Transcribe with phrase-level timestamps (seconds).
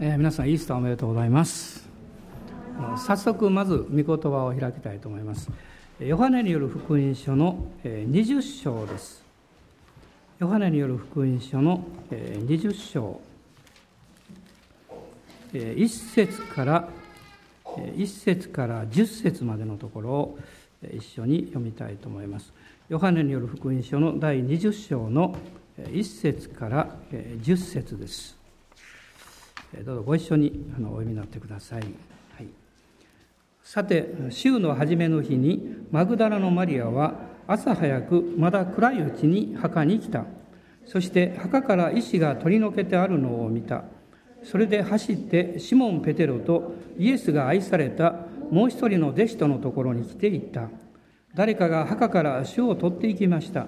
[0.00, 1.88] えー、皆さんイースターおめでとうございます。
[3.04, 5.50] 早速まず御言葉を開きたいと思います。
[5.98, 9.24] ヨハネによる福音書の20章です。
[10.38, 13.20] ヨハネによる福音書の20章。
[15.52, 16.88] 1節から
[17.64, 20.38] 1節から10節までのところを
[20.94, 22.52] 一緒に読みたいと思います。
[22.88, 25.34] ヨハネによる福音書の第20章の
[25.76, 28.37] 1節から10節です。
[29.74, 31.82] どうぞご一緒にあのお読みになってください。
[31.82, 31.86] は
[32.42, 32.48] い、
[33.62, 37.14] さて、週の初めの日に、マグダラのマリアは
[37.46, 40.24] 朝早く、まだ暗いうちに墓に来た。
[40.86, 43.84] そして墓から石が取り除けてあるのを見た。
[44.42, 48.14] それで走ってシモン・ペテロとイエスが愛された
[48.50, 50.68] もう一人の弟子とのところに来ていった。
[51.34, 53.66] 誰かが墓から主を取っていきました。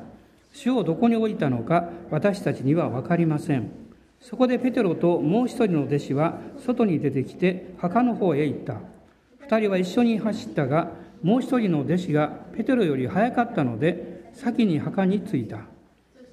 [0.54, 3.79] 主をどこに置いたのか私たちには分かりません。
[4.20, 8.76] そこでペテロともう一人の弟子は外に出てきて墓の方へ行った。
[9.40, 15.60] 二人は一緒に走ったが、もう一人の弟子がペテロより早かったので、先に墓に着いた。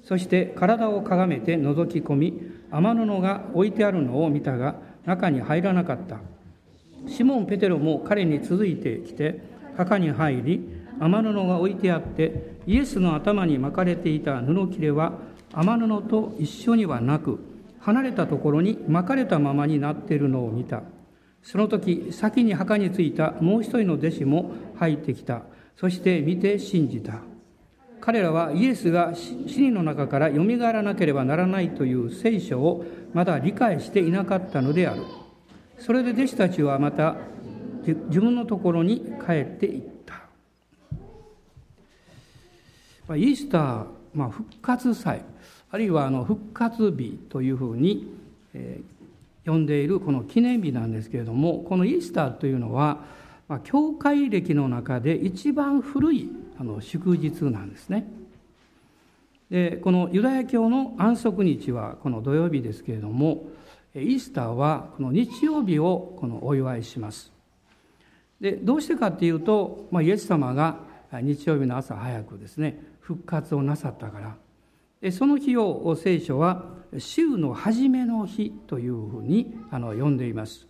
[0.04, 6.18] そして体をかがめて覗き込み、天布が置いてあるのを見たが、中に入らなかった。
[7.06, 9.40] シモン・ペテロも彼に続いてきて、
[9.76, 10.68] 墓に入り、
[11.00, 15.12] 天布が置いてあって、イエスの頭に巻かれていた布切れは、
[15.54, 17.38] 天布と一緒にはなく、
[17.88, 20.82] 離れたところに巻かれたままになっているのを見た。
[21.42, 25.44] その時、先に墓に着いたもう一人の弟子も入ってきた。
[25.74, 27.22] そして見て信じた。
[28.02, 35.00] 彼らはイエスが死人の中から蘇らなければならないという聖書をまだ理解していなかったのである。
[35.78, 37.16] それで弟子たちはまた
[37.86, 40.28] 自分のところに帰っていった。
[43.16, 45.22] イースター、まあ、復活祭。
[45.70, 48.12] あるいはあの復活日というふうに、
[48.54, 53.04] えー、呼んでいるこの記念日なんですけれどもこのイースターというのは、
[53.48, 58.06] まあ、教会歴の中で一番古いあの祝日なんですね。
[59.50, 63.44] でこのユダヤ教の安息日はこの土曜日ですけれども
[63.94, 67.32] イースターはこの日曜日をこのお祝いします。
[68.40, 70.80] でどうしてかっていうと、まあ、イエス様が
[71.12, 74.36] 日曜日の朝早くですね復活をなさったから
[75.12, 76.64] その日を聖書は
[76.98, 80.66] 週の初めの日というふうに呼んでいます。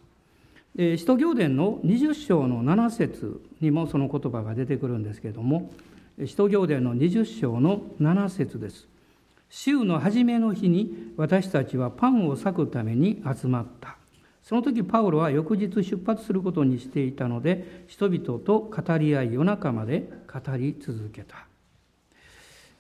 [0.77, 5.73] 使徒行伝の20章の7節にもその言葉が出てくるんですけれども、
[6.25, 8.87] 使徒行伝の20章の7節です。
[9.49, 13.97] 週の初めの日に私たちはパンを裂くために集まった。
[14.43, 21.48] その時パウロは翌日出発することにしていたので、人々と語り合い夜中まで語り続けた。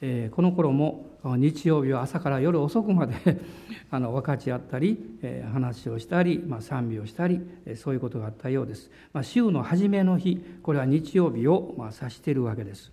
[0.00, 3.14] えこの頃も日曜日は朝から夜遅くまで
[3.90, 12.92] あの分かち合ったり、え話をしたり、まあ、賛美をしたり、えそういうことがあったようです、まあ、週の初めの日これは日曜日をまあ指しているわけです。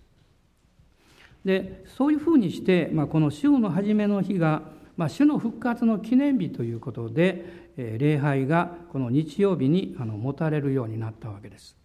[1.44, 4.62] でそういうふうにして、まあ、この週の初めの日が、
[4.96, 11.76] まあ、主の復活の記念日ということで、え礼拝がこの日曜日にあの持たれるようになったわけです。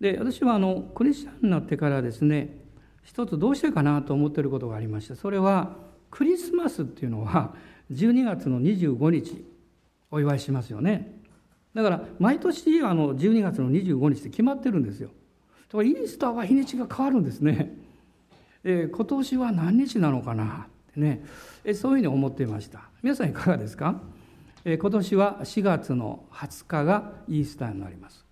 [0.00, 2.63] で私はあのクリスチャンになってからですね
[3.04, 5.14] 一つどうしてかなと思っていることがありました。
[5.14, 5.76] それは
[6.10, 7.54] クリスマスっていうのは
[7.92, 9.44] 12月の25日
[10.10, 11.20] お祝いしますよね。
[11.74, 15.10] だから毎年あの12月の25日って決まってるんですよ。
[15.68, 17.76] だからイースターは日にちが変わるんですね、
[18.62, 21.24] えー、今年は何日なのかなってね、
[21.64, 22.88] えー、そういうふうに思っていました。
[23.02, 24.00] 皆さんいかがですか、
[24.64, 28.23] えー、今年は4月の20日がイースターになります。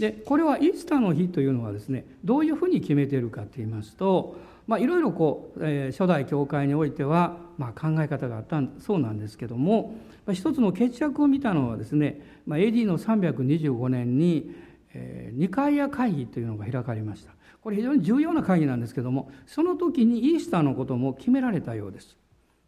[0.00, 9.94] でこれはイースターの日というのはですねどういうふうに決めているかといいますと、まあ、いろいろこう、え、初代教会においては、まあ、考え方があったそうなんですけども、
[10.26, 14.50] まあ、一つの決着を見たのはですね、まあ、AD の325年に、
[14.94, 17.32] えー、ニカイア会議というのが開かれました。
[17.62, 22.16] これ非常に重要な会議なんですけどもその時にイースターのことも決められたようです。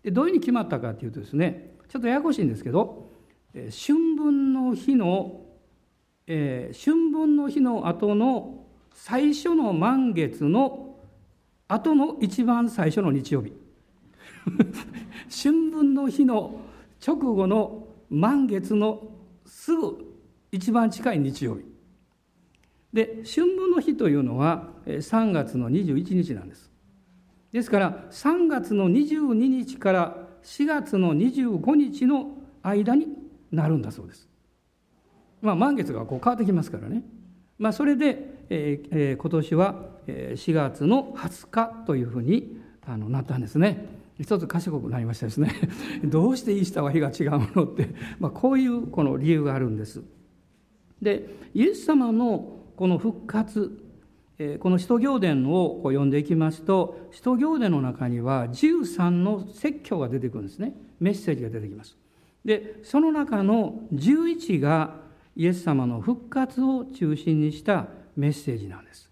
[0.03, 3.09] でどういうふうに決まったかというとですねちょっとややこしいんですけど
[3.54, 5.41] 春分の日の
[6.34, 8.65] えー、春分の日の後の
[8.95, 10.97] 最初の満月の
[11.69, 13.53] 後の一番最初の日曜日。
[15.29, 16.63] 春分の日の
[17.07, 19.11] 直後の満月の
[19.45, 20.17] すぐ
[20.51, 21.65] 一番近い日曜日。
[22.95, 26.73] で春分の日というのは3月の21日なんです。
[27.53, 33.09] ですから3月の22日から4月の25日の間に
[33.51, 34.32] なるんだそうです。
[35.42, 37.03] まあ、満月がこう変わってきますからね、
[37.59, 39.74] まあ、それで、えー、今年は
[40.06, 42.56] 4月の20日というふうに
[42.86, 44.00] あのなったんですね。
[44.21, 45.53] 一つ賢くなりましたですね。
[46.04, 47.89] どうしてイースターは日が違うのって、
[48.21, 50.03] まあ、こういうこの理由があるんです。
[51.00, 53.78] でイエス様のこの復活
[54.60, 60.74] この使徒行伝を読んでいきますと使徒行伝の中には13の説教が出てくるんですね。
[61.00, 61.97] メッセージが出てきます。
[62.45, 65.02] でその中の11が
[65.37, 67.87] イエス様の復活を中心にした
[68.17, 69.11] メッセージなんです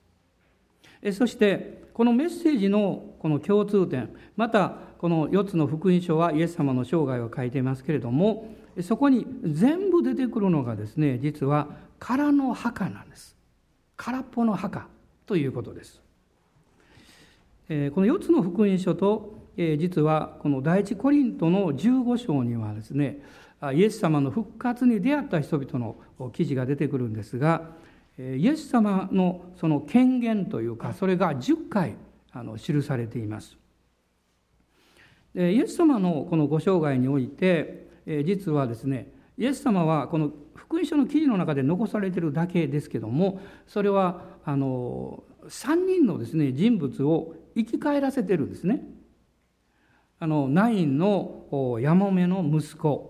[1.12, 11.68] そしてこのメッセージのこの共通点またこの4つの福音書はイエス様の生涯を書いていますけれどもそこに全部出てくるのがですね実は
[11.98, 13.36] 空の墓なんです
[13.96, 14.88] 空っぽの墓
[15.26, 16.00] ということです。
[17.68, 23.18] この4つの福音書と実はこの第一コリントの15章にはですね
[23.74, 25.78] イエス様の復活に出会った人々
[26.18, 27.68] の記事が出てくるんですが
[28.18, 31.96] イエス様のその権限というかそれが10回
[32.32, 33.56] あの記されています。
[35.34, 37.86] イエス様のこのご生涯において
[38.24, 48.82] 実はですねイエス様はこの福音書の記事の中で残されているだけですけどもそれはあの3人のですね人物を生き返らせてるんですね。
[50.18, 53.09] あのナインのヤモメの息子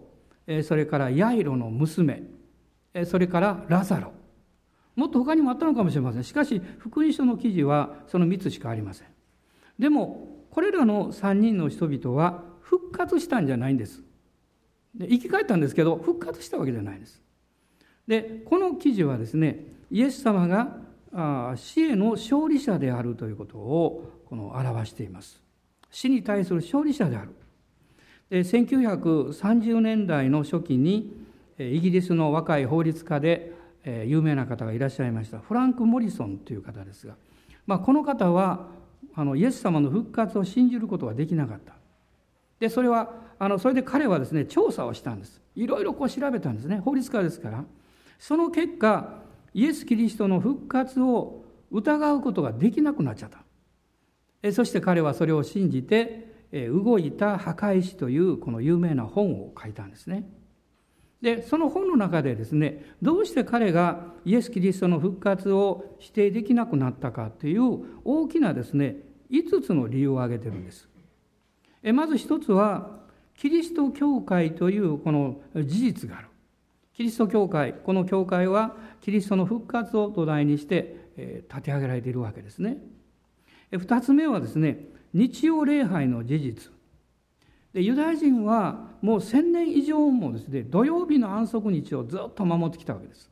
[0.63, 2.23] それからヤイロの娘
[3.05, 4.13] それからラザロ。
[4.97, 6.25] もっと他にもあったのかもしれません。
[6.25, 9.09] しかし福音書の記事はその3つしかありません。
[9.79, 14.03] でもこれらの3人の人々は復活したんじゃないんです。
[14.95, 17.23] で生き返ったんですけど復活したわけじゃないんです。
[18.09, 20.81] でこの記事はですねイエス様が
[21.57, 25.41] 死への勝利者であるということをこの表しています。
[25.91, 27.31] 死に対する勝利者である。
[28.31, 31.13] で1930年代の初期に
[31.59, 33.53] イギリスの若い法律家で
[33.85, 35.41] 有名な方がいらっしゃいました。
[35.41, 37.17] フランク・モリソンという方ですが、
[37.67, 38.69] まあ、この方は
[39.15, 41.75] あのイエス様の復活を信じることができなかった。
[42.61, 45.41] でそれはあのそれで彼はですね調査をしたんです。
[45.57, 46.79] いろいろこう調べたんですね。
[46.79, 47.65] 法律家ですから。
[48.19, 49.23] その結果
[49.55, 53.31] イエス・キリストの復活を疑うことができなくなっちゃっ
[54.43, 54.53] た。
[54.53, 60.29] そして彼はそれを信じて動いた墓石というこの有名な本を書いたんですね。
[61.23, 68.97] でその本の中でですねどうして彼がイエス・キリストの復活を否定できなくなったかという大きなですね
[69.31, 70.89] 5つの理由を挙げてるんです。
[71.95, 72.99] まず一つは
[73.37, 76.29] キリスト教会というこの事実がある。
[76.95, 82.79] キリスト教会この教会はキリストの復活を土台にして立て上げられているわけですね。
[83.71, 86.73] 二つ目はですね日曜礼拝の事実。
[87.73, 93.31] でユダヤ人はもう千年以上もですね土曜日の安息日をずっと守ってきたわけです。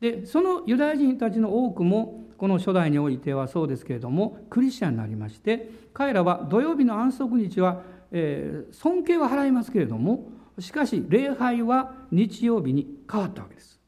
[0.00, 7.82] でそのユダヤ人たちの多くもこの初代においてはそうですけれどもクリスチャンになりまして彼らは土曜日の安息日は、
[8.12, 10.28] えー、尊敬は払いますけれども
[10.58, 13.80] しかし礼拝は日曜日に変わったわけです。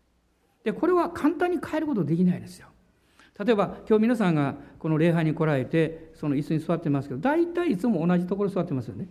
[0.65, 2.69] でこれは簡単に変えることできないですよ。
[3.39, 9.09] 例えば今日皆さんがこの礼拝に来られてその椅子に座ってますけど大体いつも同じところ座ってますよね。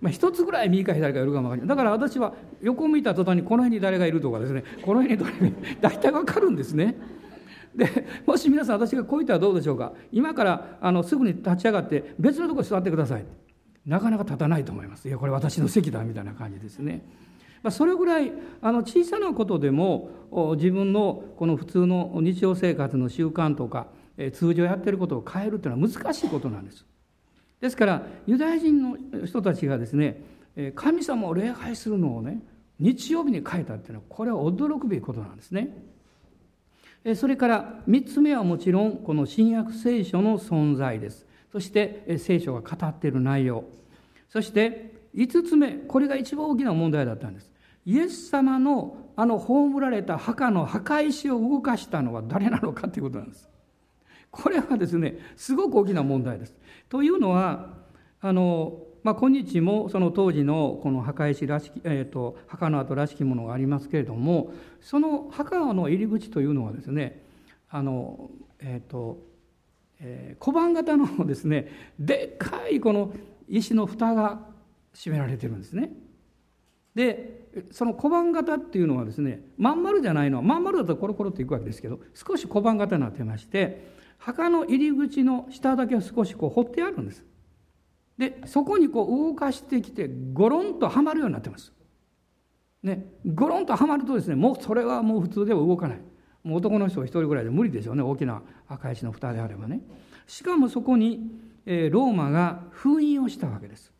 [0.00, 1.68] まあ、一つぐらい右か左かいるかも分かりません。
[1.68, 4.62] だから私は横向いた途端にこの辺に誰がいるとかですね。
[4.82, 6.96] この辺に誰がいる大体分かるんですね。
[7.74, 9.92] でもし皆さん私がこう言ったらどうでしょうか。
[10.12, 13.24] 今からあのすぐに立ち上がって別のところに座ってください。
[13.86, 15.08] なかなか立たないと思います。
[15.08, 17.04] いやこれ私の席だみたいな感じですね、
[17.62, 20.10] まあ、それぐらいあの小さなことでも
[20.56, 23.88] 自分のこの普通の日常生活の習慣とか
[24.32, 26.84] 通常やってることを変えるというのは難しいことなんです
[27.60, 30.22] ですからユダヤ人の人たちがですね
[30.74, 32.40] 神様を礼拝するのをね
[32.78, 35.76] 日曜日に変えたっていうのはこれは驚くべきことなんですね。
[37.14, 41.26] それから3つ目はもちろんこの新約聖書の存在です。
[41.52, 43.64] そして聖書が語っている内容。
[44.28, 47.47] そして5つ目これが一番大きな問題だったんです。
[47.88, 53.48] イエス様のあの葬られた墓の墓石を動かしたのは誰なのかということなんです。
[54.30, 56.54] これはですねすごく大きな問題です。
[56.90, 57.70] というのは
[58.20, 64.52] あの、まあ、今日もその当時のこの墓石らしき、えーと、墓の跡らしきものがありますけれども
[64.82, 67.24] その墓の入り口というのはですね
[67.70, 68.30] あの、
[68.60, 69.18] えーと
[69.98, 71.68] えー、小判型のですね
[71.98, 73.14] でっかいこの
[73.48, 74.40] 石の蓋が
[74.92, 75.90] 閉められてるんですね。
[76.98, 80.38] でその小判型っていうのはですねまん丸じゃないの。
[80.38, 83.86] はまん丸だとコロコロっていくわけですけど少し小判型になってまして
[84.18, 87.24] 墓の入り口の下だけは少しこう掘ってあるんです。
[88.18, 91.72] でそこにこう動かしてきてゴロンとはまるようになってます。
[92.82, 96.00] ね、ゴロンとはまるとですねもうそれはもう普通では動かない。
[96.42, 98.02] もう男の人一人ぐらいで無理でしょうね。
[98.02, 99.82] 大きな赤石の蓋であればね。
[100.26, 101.30] しかもそこに
[101.64, 103.92] えローマが封印をしたわけです。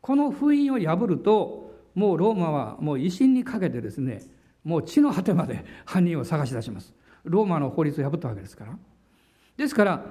[0.00, 1.63] この封印を破ると
[1.94, 4.22] もうローマはもう威信にかけてですね
[4.64, 6.94] もう地の果てまで犯人を探し出します。
[7.24, 8.76] ローマの法律を破ったわけですから。
[9.56, 10.04] ですから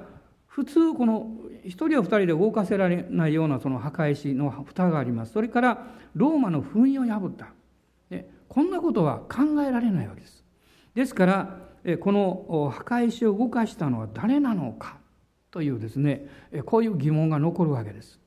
[0.48, 1.32] 普通この
[1.63, 5.34] 一人や二人で動かせられないようなその墓石の蓋があります。
[5.34, 7.48] それからローマの封印を破った。
[8.48, 10.44] こんなことは考えられないわけです。
[10.94, 11.60] ですから
[12.00, 14.98] この墓石を動かしたのは誰なのか。
[15.50, 16.28] というですね
[16.66, 18.20] こういう疑問が残るわけです。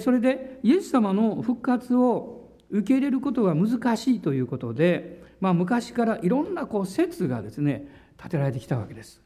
[0.00, 7.86] それでイエス様の復活を受け入れることが難しいということで、まあ、昔からいろんなこう説がですね
[8.18, 9.22] 立てられてきたわけです。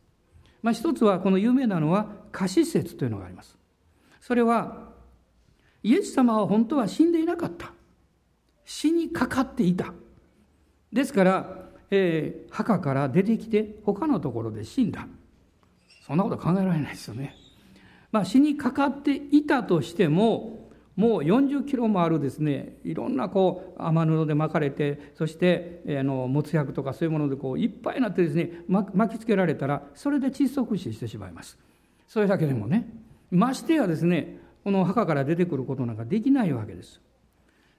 [0.63, 3.59] まあ、一つはこの有名なのは仮死説というのがあります。
[4.21, 4.93] それは
[5.83, 7.73] イエス様は本当は死んでいなかった。
[8.65, 9.93] 死にかかっていた。
[10.93, 15.09] ですから、えー、墓から出てきて他のところで死んだ。
[16.07, 17.37] そんなこと考えられないですよね。
[18.13, 20.62] まあ、死にかかっていたとしても
[20.97, 31.59] もう40キロもあるですねいろんなこう雨布で巻かれてそしてあのもつ薬とかそういうものでこういっぱいになってですね巻きつけられたらそれで窒息死してしまいます。
[32.09, 32.91] それだけでもね
[33.31, 37.01] ましてやですねこの墓から出てくることなんかできないわけです、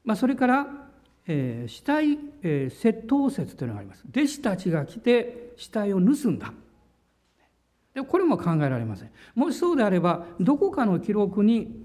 [0.04, 0.68] まあ、それから、
[1.28, 4.04] えー、死体、えー、窃盗説というのがあります。
[4.10, 6.52] 弟子たちが来て死体を盗んだ。
[7.94, 9.12] でこれも考えられません。
[9.36, 11.83] もしそうであればどこかの記録に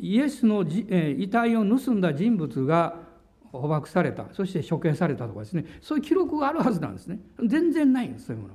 [0.00, 2.96] イエスの遺体を盗んだ人物が
[3.52, 4.26] 捕獲された。
[4.32, 5.64] そして処刑されたとかですね。
[5.80, 7.18] そういう記録があるはずなんですね。
[7.44, 8.54] 全然ないんですそういうもの。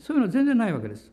[0.00, 1.12] そういうの全然ないわけです、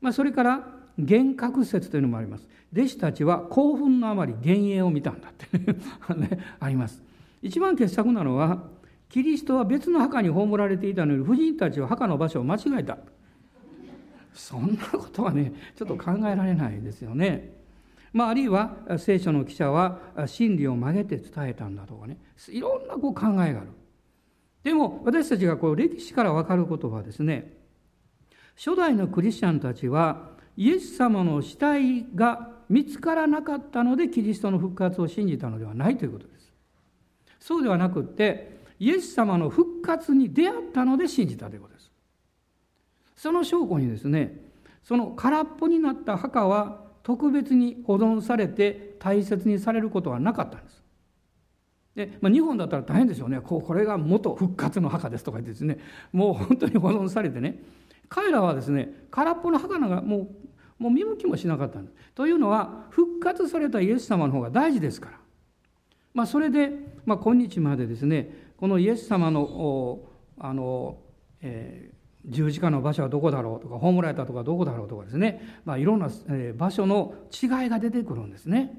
[0.00, 2.48] まあ、それから幻覚説というのもあります。
[2.72, 5.58] 弟子たちは興奮のあまり幻影を見たんだって。
[6.14, 7.02] ね、あります。
[7.42, 8.68] 一番傑作なのは
[9.08, 12.98] キリストは別の墓に葬られていたのに婦人たちは墓の場所を間違えた。
[14.32, 17.55] そんなことはねちょっと考えられないですよね。
[18.16, 22.16] まあ、あるいは聖書の記者は真理を曲げて伝えたんだとかね。
[22.48, 23.68] いろんなこう考えがある。
[24.64, 27.52] でも私たちがこう歴史から分かることはですね
[28.56, 36.50] 初代のクリスチャンたちはイエス様の死体が見つからなかったのでキリストの復活を信じたのではないということです。
[37.38, 41.92] そうではなくってイエス様の復活に出会ったので信じたということです。
[43.14, 44.40] その証拠にですね
[44.82, 50.82] その空っぽになった墓は特別に保存されて大切にされることはなかったんです。
[51.94, 55.78] で、まあ、日本だったら大変でしょうねこうこれが元復活の墓ですとか言ってですね
[56.10, 57.62] もう本当に保存されてね
[58.08, 60.28] 彼らはですね空っぽの墓なんかもう
[60.82, 61.96] もう見向きもしなかったんです。
[62.16, 65.18] というのは復活されたイエス様の方が大事ですから。
[66.12, 66.72] まあ、それで、
[67.04, 70.00] まあ、今日までですねこのイエス様の
[70.38, 70.98] あの、
[71.40, 71.92] え
[72.28, 76.10] 十字架の場所はどこだろうとか葬られたとかどこだろうとかですね、まあ、いろんな
[76.56, 78.74] 場所の違いが出てくるんですね。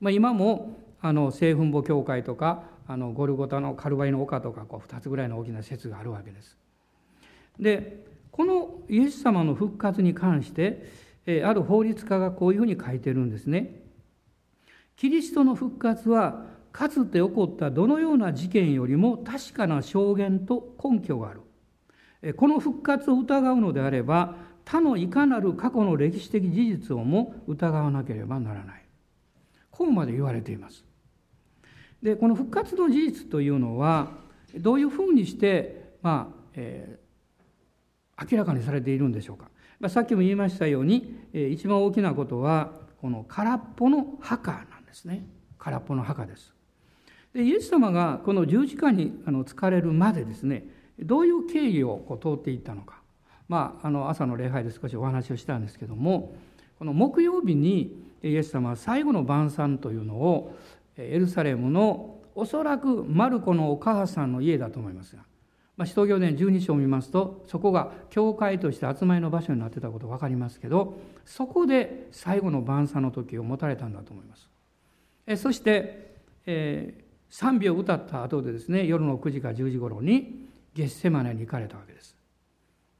[0.00, 6.58] まあ、今もあの聖墳墓教会とかあのゴルゴタのカルバイの丘とかこう2つぐらいの大きな説があるわけです。
[7.58, 10.90] でこのイエス様の復活に関して
[11.44, 13.82] ある法律家がこういうふうに書いてるんですね。
[14.96, 21.40] キリストの復活はかつて起こったどのような事件よりも確かな証言と根拠がある。
[22.36, 28.84] この復活を疑うのであれば他のいかなる過去の歴史的事実をも疑わなければならない。
[29.70, 30.84] こうまで言われています。
[32.02, 34.08] でこの復活の事実というのは
[34.54, 39.48] どういうふうにして、まあえー、明らかにされているんでしょうか、
[39.78, 45.26] まあ、さっきも言いましたように、えー、一番大きなことはこの空っぽの墓なんですね。
[45.58, 46.54] 空っぽの墓です。
[47.32, 50.64] でイエス様がこの十字架にあの疲れるまでですね
[51.02, 53.00] どういう経緯をこう通っていったのか、
[53.48, 56.34] まあ、あの朝の礼拝で少しお話をしたんですけども
[56.78, 60.56] この木曜日にイエス様は最後の晩餐というのを
[60.96, 65.22] エルサレムのおそらくマルコのお母さんの家だと思いますが、
[65.76, 74.48] まあ、使徒行伝12章を見ますとそこが教会として集まりの場所になってたこと分かりますけどそこで最後の晩餐の時を持たれたんだと思います。
[75.26, 76.14] えそして、
[76.46, 82.16] えー、賛美を歌った後でですね夜の9時か10時頃にゲッセマネに行かれたわけです。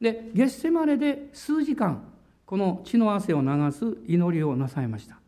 [0.00, 2.04] でゲッセマネで数時間
[2.46, 5.18] この血の汗を流す祈りをなさいました。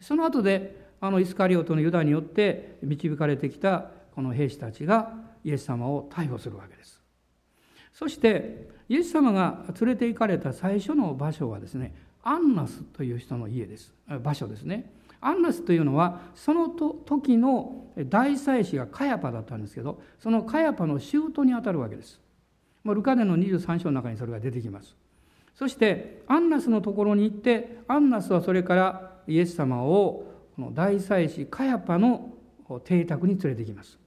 [0.00, 7.00] その後であのイスカリオトのユダによって導かれてきたこの兵士たちがイエス様を逮捕するわけです。
[7.92, 14.92] そしてイエス様が連れて行かれた最初の場所はですねアンナスという人の家です場所ですね。
[15.20, 22.20] アンナスというのはその時の大祭司がカヤパだったんですけどそのカヤパの舅にあたるわけです。
[22.84, 24.96] ルカネの23章の中にそれが出てきます。
[25.54, 32.32] そしてアンナスのところに行ってアンナスはそれからイエス様をこの大祭司カヤパの
[32.84, 33.98] 邸宅に連れてきます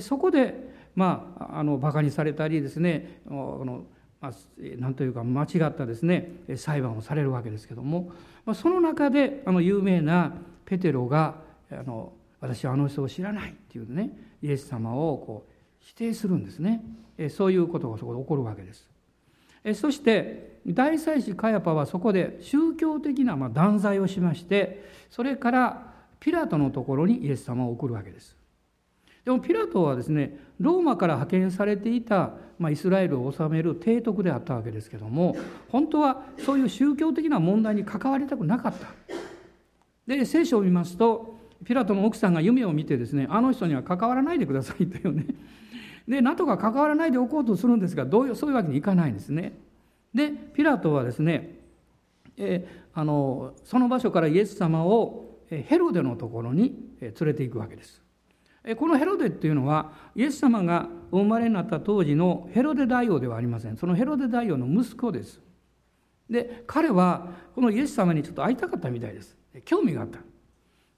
[0.00, 3.84] そこでまああのバカにされたりですねこの
[4.20, 4.32] まあ、
[4.78, 8.12] なんというか間違ったですね裁判をされるわけですけども、
[8.44, 10.32] まあ、その中であの有名な
[10.64, 11.36] ペテロが
[11.70, 14.10] あの私はあの人を知らないっていうね
[14.42, 16.82] イエス様をこう否定するんですね。
[17.30, 18.88] そういうことがそこで起こるわけです。
[19.74, 28.37] そして大祭司カヤパはそこで宗教的な断罪をしましてそれからピラトのところにイエス様を送るわけです。
[29.28, 35.36] でもピラトはですねローマから派遣されていた、まあ、イスラエルを治める提督であったわけですけども
[35.70, 38.86] 本当はそういう宗教的な問題に関わりたくなかった。
[40.06, 45.26] で聖書を見ますとピラトの奥さんが夢を見てですねあの人には関わらないでくださいというね。
[46.08, 49.58] でなんとか関わらないでおこうとするんですがどういうそういうわけにいかないんですね。
[50.14, 51.54] でピラトはですね、
[52.38, 58.07] え、あのその場所からイエス様をヘロデのところに連れていくわけです。
[58.76, 63.76] このヘロデっていうのはイエス様がお生まれになった当時のヘロデ大王ではありません。
[63.76, 65.40] そのヘロデ大王の息子です。
[66.28, 69.36] で彼はこのイエス様にちょっと会いたかったみたいです。
[69.64, 70.18] 興味があった。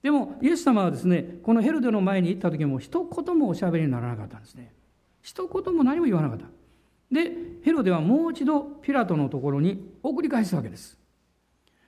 [0.03, 4.73] でもイエス様はですねこのヘロデの前に行った時も一言もおしゃべりにならなかったんですね。
[5.21, 6.45] 一言も何も言わなかった。
[7.11, 7.31] で
[7.63, 10.97] ヘロデはもう一度ピラトのところに送り返すわけです。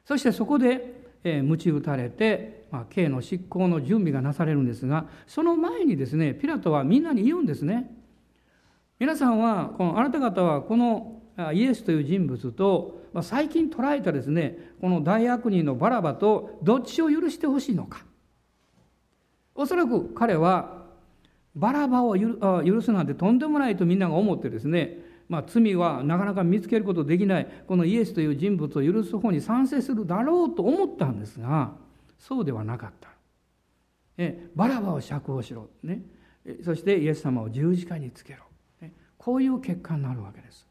[0.05, 7.95] そしてそこでえー、鞭打たれて、まあ、刑の執行の準備がなされるんですがその前にですねピラトはみんなに言うんですね。
[8.99, 11.21] 皆さんはこのあなた方はこの
[11.53, 18.05] イエスという人物と、まあ、最近捉えたですねこの大悪人のバラバとどっちを許してほしいのか。
[19.53, 20.85] おそらく彼は
[21.55, 24.97] バラバを許すなんてとんでもないとみんなが思ってですね
[25.29, 31.71] まあ、罪はなかなか見つけることできないこのイエスという人物を許す方に賛成するだろうと思ったんですが
[32.17, 33.09] そうではなかった。
[34.17, 36.03] えバラバを釈放しろ、ね、
[36.63, 38.43] そしてイエス様を十字架につけろ、
[38.81, 40.67] ね、こういう結果になるわけです。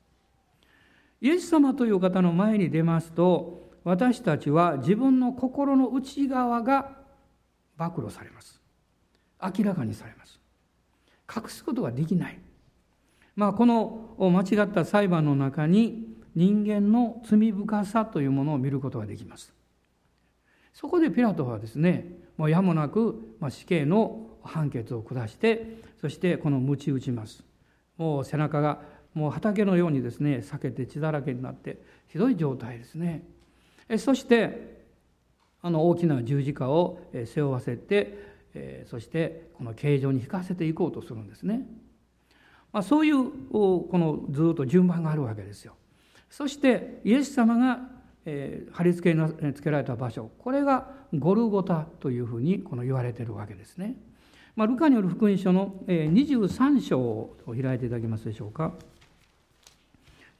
[1.21, 6.97] イエス様という方の前に出ますと私たちは自分の心の内側が
[7.77, 8.61] 暴露されます。
[9.43, 10.41] 明らかにされます。
[11.35, 12.39] 隠すことができない。
[13.35, 19.53] まあ、この間違った裁判の中に人間の罪深さというものを見ることができます。
[20.73, 22.07] そこでピラトはですね
[22.37, 27.45] もうやもなく死刑の判決を下してそしてこの鞭打ちます。
[27.97, 28.81] もう背中が
[29.15, 33.23] もう畑のようにですね裂けて血だらけになってひどい状態ですね。
[33.99, 34.83] そして
[35.61, 41.67] あの大きな十字架を背負わせてそしてこの形状に引かせていこうとするんですね。
[42.73, 45.75] まあ、そういうこのずっと順番があるわけですよ。
[46.31, 47.81] そしてイエス様が、
[48.25, 53.97] えー、貼り付けにつけられた場所これがゴルゴタというふうにこの言われてるわけですね。
[54.55, 58.75] まあ、ルカによる福音書の23章を開いていただけますでしょうか。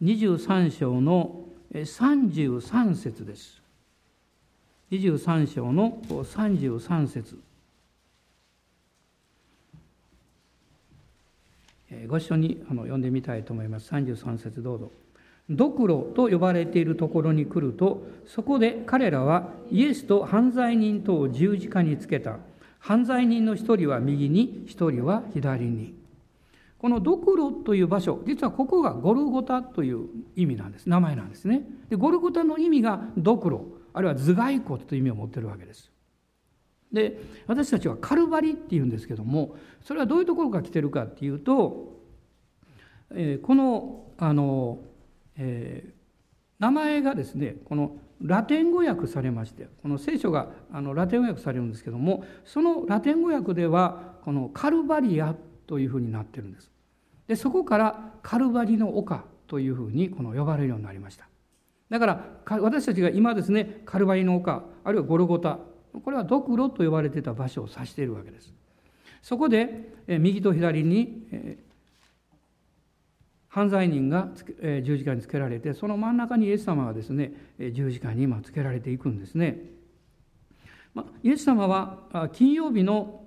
[0.03, 3.63] 23章の33節です。
[4.91, 7.39] 23章の33節
[12.07, 13.91] ご一緒に読んでみたいと思います。
[13.91, 14.93] 33節どうぞ。
[15.57, 22.39] ドクロと呼ばれているところに来ると、そこで彼らはイエスと犯罪人とを十字架につけた。
[22.79, 25.95] 犯罪人の一人は右に、一人は左に。
[26.79, 30.89] このドクロという場所、実はここがゴルゴタという意味なんです。
[30.89, 31.63] 名前なんですね。
[31.91, 35.93] でゴルゴタの意味がドクロ、あるいは頭蓋骨という意味を持ってるわけです。
[36.93, 41.99] で私たちはカルバリっていうんですけどもそれはどういうところから来てるかっていうと、
[43.15, 44.79] えー、このあの、
[45.37, 45.93] えー、
[46.59, 55.35] 名前がですねこのラテン語訳されましてこの聖書があのラテン語訳されるんですけどもそのラテン語訳ではこのカルバリア
[55.67, 56.71] というふうになってるんです。
[57.27, 61.29] でそこからカルバリの丘というふうにこの呼ばれるようになりました。
[61.91, 62.25] だから
[62.61, 65.59] 私たちが今ですねカルバリの丘あるいはゴルゴタ
[66.05, 68.53] これはドクロと呼ばれてた場所を指しているわけです。
[69.21, 71.27] そこで右と左に
[73.53, 74.31] 犯罪人が
[74.83, 77.35] 十字架につけられてその真ん中にイエス様がですね
[77.75, 79.59] 十字架に今つけられていくんですね。
[81.23, 83.27] イエス様は金曜日の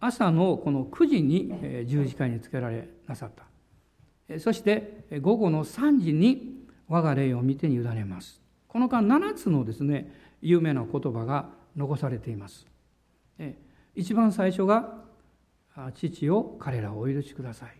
[0.00, 1.50] 朝のこの9時に
[1.86, 3.30] 十字架につけられなさっ
[4.28, 4.38] た。
[4.38, 8.42] そして午後の3時に我が霊を見てに委ねます。
[8.68, 12.66] この間7つのですね有名な言葉が残されています。
[13.94, 15.04] 一番最初が
[15.96, 17.70] 「父を彼らをお許しください」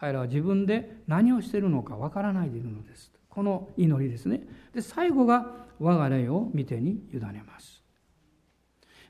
[0.00, 3.10] 彼らは自分で何をしているのかわからないでいるのです。
[3.28, 4.42] この祈りですね。
[4.74, 5.46] で最後が
[5.78, 7.82] 我が霊を見てに委ねます。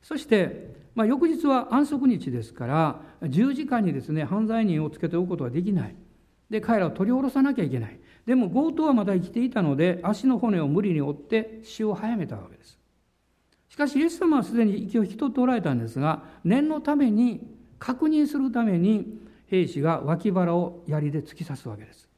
[0.02, 5.94] そして、まあ、翌日は安息日ですから十字架にですね犯罪人をつけておくことはできない。
[6.48, 8.00] で彼らを取り下ろさなきゃいけない。
[8.24, 12.78] でも強盗はまだ生きていたので足の骨を無理に折って死を早めたわけです。
[13.68, 17.46] しかしイエス様はすでに息を引き取っておられたんですが念のために
[17.78, 22.08] 確認するために兵士が脇腹を槍で突き刺すわけです。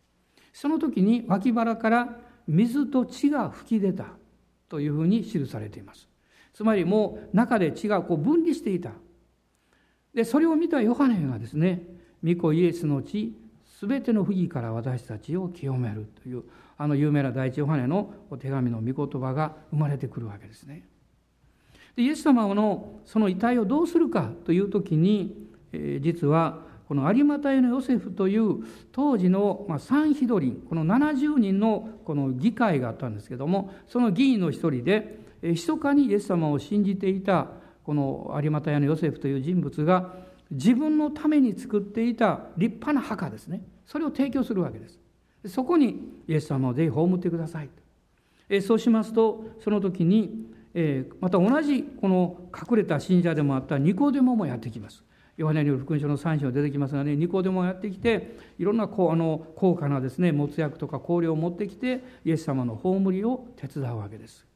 [0.52, 2.16] その時に脇腹から
[2.46, 4.06] 水と血が噴き出た
[4.68, 6.08] というふうに記されています。
[6.52, 8.90] つまりもう中で血がこう分離していた。
[10.14, 11.82] でそれを見たヨハネがですね
[12.24, 16.42] 御子イエスの血すべての不義から私たちを清めるという
[16.76, 20.86] あの有名な第一ヨハネのお手紙の御言葉が生まれてくるわけですね。
[21.94, 37.46] でイエス様のその遺体をどうするかという時に、えー、実はこの有馬隊のヨセフという当時のサンヒドリンこの70人のこの議会があったんですけどもその議員の一人で密かにイエス様を信じていた
[37.84, 40.16] この有馬隊のヨセフという人物が
[40.50, 43.62] 自分のために作っていた立派な墓ですね。
[43.86, 44.98] それを提供するわけです。
[45.46, 47.70] そこにイエス様をぜひ葬ってください。
[48.62, 50.44] そうしますとその時に、
[51.20, 55.04] また同じこの隠れた信者でもあったニコデモもやってきます。
[55.36, 64.46] ヨハネによる福音書の3章出てきますがねニコデモやってきていろんなこあの高価なですね没薬とか香料を持ってきてイエス様の葬りを手伝うわけです。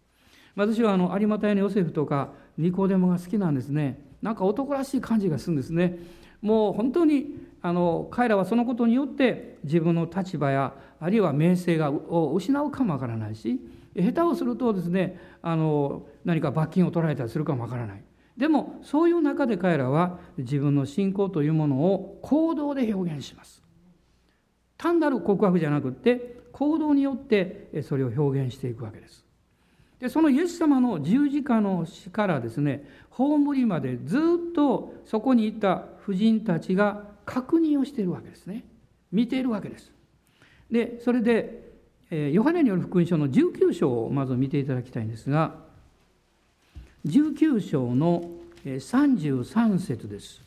[0.56, 4.00] 私はあの有馬隊のヨセフとかニコデモが好きなんですね。
[4.22, 5.98] なんか男らしい感じがするんですね。
[6.40, 13.58] もう本当にあの彼らはそのことによって自分の立場やあるいは名声がを失うかもわからないし
[13.96, 18.04] 下手をするとですねあの何か罰金を取られたりするかもわからない。
[18.36, 23.62] でもそういう中で彼らは自分の信仰というものを行動で表現します。
[24.76, 29.24] 単なる告白じゃなくって行動によってそれを表現していくわけです。
[30.00, 38.64] でそのイエス様の十字架の死からですね葬りまでずっとそこにいた婦人たちが確認をしているわけですね。
[39.12, 39.92] 見ているわけです。
[40.70, 41.72] でそれで
[42.10, 45.54] ヨハネによる福音書の19章をまず見ていただきたいんですが
[47.06, 48.30] 19章の
[48.64, 50.40] 33節です。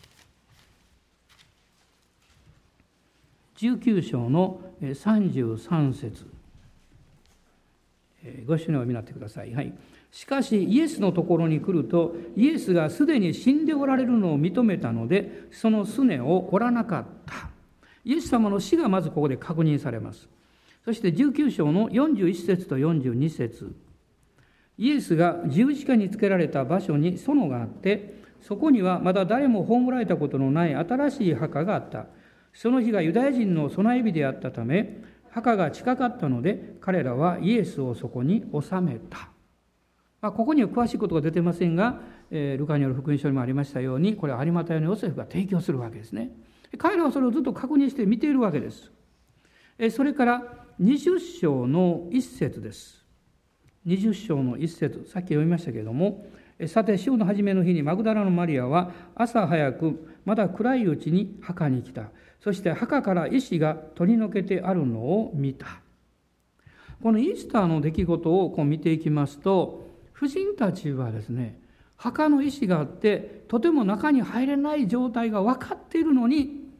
[3.57, 6.25] 19章の33節。
[8.47, 9.53] ご一緒にお読みになってください。
[9.53, 9.71] はい。
[10.11, 17.49] しかしイエスのところに来るとイエスがすでに死んでおられるのを認めたのでそのすねを折らなかった。
[18.03, 20.27] イエス様の死がまずここで確認されます。
[20.85, 23.75] そして19章の41節と42節。
[24.77, 32.05] イエスが十字架につけられた場所に園があってそこにはまだ誰も葬られたことのない新しい墓があった
[32.53, 39.29] その日がユダヤ人の備え日であったため墓が近かったので彼らはイエスをそこに収めた。
[40.19, 46.31] まあ、ここには詳しいことが出てませんが、えー、ルカによる福音書にもありましたようにこれは有馬隊のヨセフが提供するわけですね。
[46.79, 48.91] 彼らはそれをずっと確認して見ているわけです。
[49.91, 50.43] それから
[50.81, 52.96] 20章の一節です。
[53.85, 56.25] 20章の一節さっき読みましたけれども
[56.65, 62.09] さて週の初めの日にマグダラのマリアは朝早くまだ暗いうちに墓に来た。
[62.39, 65.67] そして墓から石が取り除けてあるのを見た。
[67.01, 71.61] このイースターの出来事をこう見ていきますと婦人たちはですね
[71.95, 76.71] 墓の石があってとても中に入れない状態が分かっているのに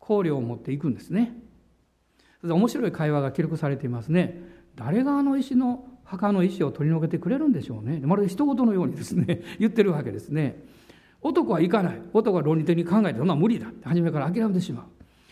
[0.00, 1.34] 香料を持っていくんですね。
[2.42, 4.42] 面白い会話が記録されていますね。
[4.76, 8.00] 誰があの石の墓の石を取り除けてくれるんでしょうね。
[8.04, 10.62] まるで一言のようにですね 言ってるわけですね。
[11.22, 12.02] 男は行かない。
[12.12, 13.88] 男は論理的に考えてそんな無理だって。
[13.88, 14.84] 初めから諦めてしまう。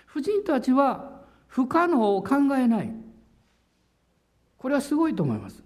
[0.07, 2.91] 婦人たちは不可能を考えない。
[4.57, 5.63] これはすごいと思います。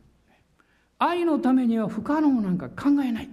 [0.99, 3.29] 愛のためには不可能なんか考えない。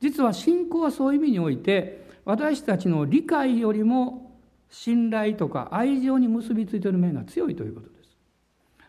[0.00, 4.38] 実は信仰はそういう意味において私たちの理解よりも
[4.68, 7.95] 信頼とか愛情に結びついている面が強いということ。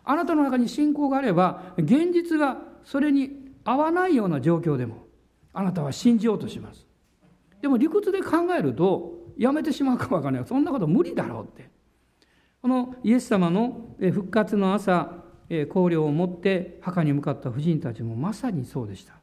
[0.09, 5.05] あなたの中に信仰があれば現実がそれに合わないような状況でも
[5.53, 6.87] あなたは信じようとします。
[7.61, 10.47] でも理屈で考えるとやめてしまうかもわからない。
[10.47, 11.69] そんなこと無理だろうって。
[12.61, 19.13] このイエス様の復活の朝香料を持って墓に向かった婦人たちもまさにそうでした。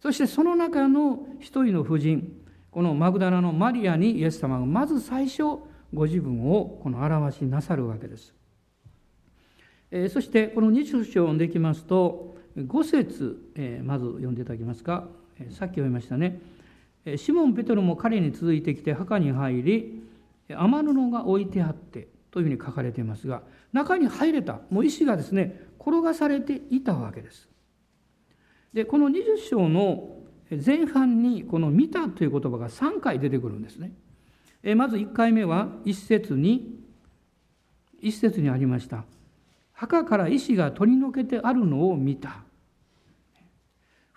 [0.00, 5.42] そしてその中の一人の婦人このマグダラのマリアにイエス様がまず最初
[5.94, 8.34] ご自分をこの表しなさるわけです、
[9.94, 15.06] えそしてこの20章を読んでいきますと5節、えまず読んでいただけますか？
[15.50, 16.40] さっき読みましたね
[17.16, 20.02] シモン・ペトロも彼に続いてきて墓に入り
[20.48, 27.48] 雨布が置いてあってというふうに書かれていますが中に入れたもう石がですね転がされていたわけです。
[28.72, 30.16] でこの20章の
[30.64, 33.92] 前半にこの「見た」という言葉が3回出てくるんですね。
[34.76, 36.80] まず1回目は一節に
[38.00, 39.04] 一節にありました
[39.82, 42.44] 「墓から石が取り除けてあるのを見た」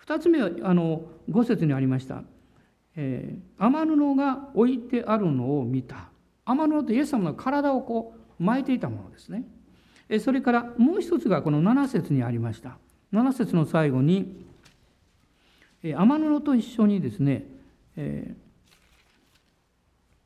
[0.06, 2.22] 2つ目はあの5節にありました
[2.94, 6.10] 「えー、天布が置いてあるのを見た」
[6.46, 9.44] 天布ってイエス様の体をこう巻いていたものですね。
[10.20, 12.78] それからもう一つがこの7節にありました。
[13.12, 14.46] 7節の最後に
[15.82, 17.44] 天布と一緒にですね、
[17.96, 18.36] え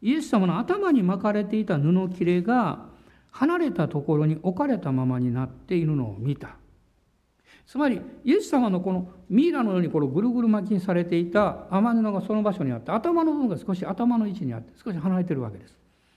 [0.03, 2.90] ー、イエス様の頭に巻かれていた布切れが
[3.31, 6.57] 離れたところに置かれたままになっているのを見た。
[7.67, 15.77] つまり、イエス様のこのミイラのようにこのぐるぐる巻きにされていた天布がその場所にあって、頭の部分が少し頭の位置にあって、少し離れているわけです。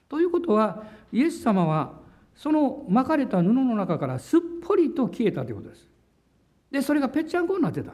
[0.10, 2.02] ということは、イエス様は
[2.36, 5.88] その巻かれた布の中からすっぽりと消えたということです。
[6.72, 7.94] で、それがぺっちゃんこになってた。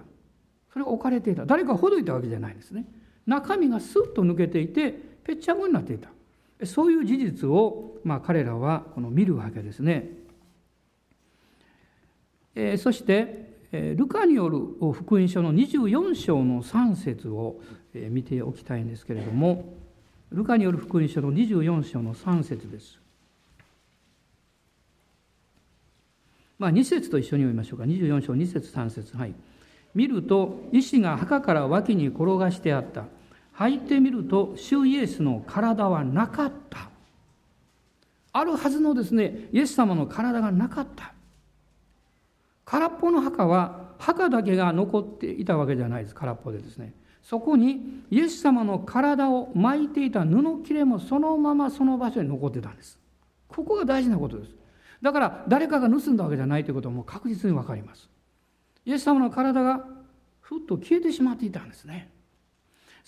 [0.72, 1.46] それが置かれていた。
[1.46, 2.86] 誰かほどいたわけじゃないですね。
[3.26, 6.10] 中身がスッと抜けていて、ぺっちゃんこになっていた。
[6.66, 10.10] そういう事実を、まあ、彼らはこの見るわけですね。
[12.56, 14.60] えー、そして、えルカによる
[14.94, 17.62] 福音書の24章の3節を
[17.94, 19.74] 見ておきたいんですけれども、
[20.32, 23.00] ルカによる福音書の24章の3節です。
[26.58, 27.86] まあ、2節と一緒に読みましょうか。
[27.86, 29.34] 24章2節3節はい。
[29.96, 33.06] 見ると、石が墓から脇に転がしてあった。
[33.60, 36.90] 履いてみると、主イエスの体はなかった。
[38.32, 41.14] あるはずのですね、イエス様の体がなかった。
[42.64, 46.16] 空っぽの墓は、墓だけが残っていたわけじゃないです。
[46.16, 46.94] 空っぽでですね。
[47.22, 52.98] そこにイエス様の体を巻いていた布切れもそのままその場所に残ってたんです。
[53.50, 54.56] ここが大事なことです。
[55.02, 58.10] だから誰かが盗んだわけじゃないということも確実に分かります。
[58.86, 59.86] イエス様の体が
[60.40, 62.10] ふっと消えてしまっていたんですね。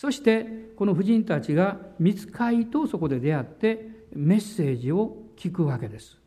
[0.01, 6.17] そしてこの婦人たちが見つかりとそこで出会ってメッセージを聞くわけです。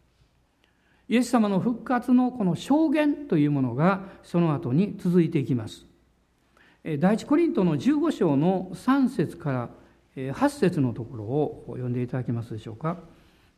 [1.09, 5.87] イエス様の復活のこの証言というものがその後に続いていきます。
[7.01, 9.71] 第一コリントの15章の3節から
[10.15, 12.99] 8節のところを読んでいただけますでしょうか。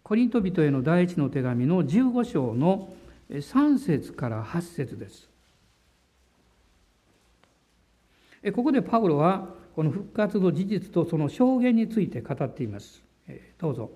[0.03, 2.89] コリント人への第一の手紙の15章の
[3.29, 5.29] 3節から8節です。
[8.55, 13.05] ここでパウロはこの復活の事実とその証言について語っています。
[13.59, 13.91] どうぞ。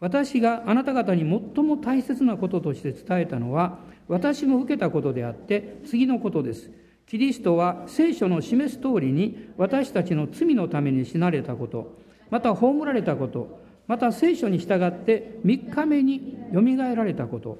[0.00, 6.70] 私があなた方に最も大切なこととして伝えたのは私も受けたことであって次のことです。
[7.06, 11.98] キリストは聖書の示す通りに私たちの罪のために死なれたこと、
[12.30, 17.58] また葬られたこと、また聖書に従って3日目によみがえられたこと、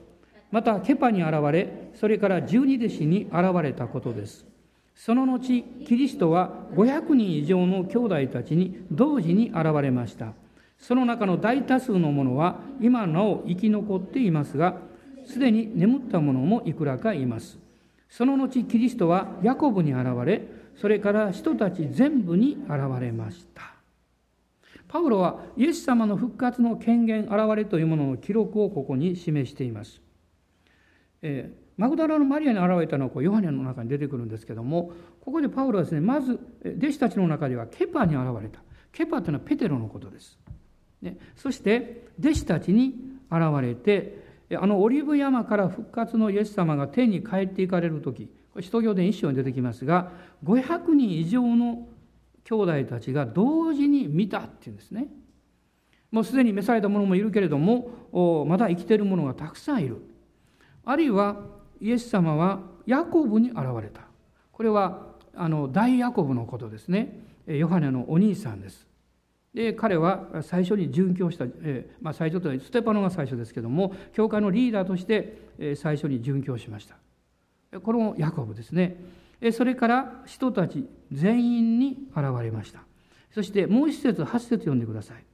[0.51, 4.47] またケパに現れ、それから十二弟子に現れたことです。
[5.01, 10.35] その後、キリストは500人以上の兄弟たちに同時に現れました。
[10.79, 14.77] その中の大多数の者は今なお生き残っていますが、
[15.25, 17.59] すでに眠った者もいくらかいます。
[18.11, 20.43] その後キリストはヤコブに現れ
[20.77, 23.63] それから人たち全部に現れました
[24.89, 30.01] パウロはイエス様の復活の権限現れというものの記録をここに示しています、
[31.23, 38.61] えー、マグダラのマリアに現れたのはこうヨハネの中に出てくるんですけどもここでパウロはですねまず弟子たちの中ではケパに現れた。
[38.93, 40.39] ケパというのはペテロのことです、
[41.01, 42.97] ね、そして弟子たちに
[43.31, 44.19] 現れて
[44.61, 48.29] あのオリーブ山から復活のイエス様が天に帰っていかれる時
[48.61, 50.11] 使徒行伝一章に出てきますが
[50.45, 51.89] 500人以上の
[52.45, 55.07] 兄弟たちが同時に見たっていうんですね。
[56.11, 60.03] もうすでに召された者もいるけれどもまだ生きている者がたくさんいる。
[60.85, 64.03] あるいはイエス様はヤコブに現れた。
[64.53, 67.21] これはあの大ヤコブのことですね。
[67.47, 68.87] ヨハネのお兄さんです。
[69.55, 77.81] で彼は最初に殉教した、えーまあ、最初というステパノが最初ですけども教会のリーダーとして最初に殉教しました。
[77.81, 78.97] このヤコブですね。
[79.53, 82.83] それから人たち全員に現れました。
[83.33, 85.25] そしてもう一節八節読んでください。